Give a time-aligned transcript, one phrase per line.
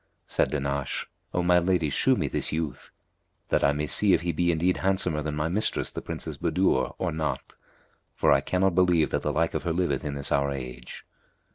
[0.25, 2.89] Said Dahnash, "O my lady, shew me this youth,
[3.49, 6.95] that I may see if he be indeed handsomer than my mistress, the Princess Budur,
[6.97, 7.53] or not;
[8.15, 11.05] for I cannot believe that the like of her liveth in this our age."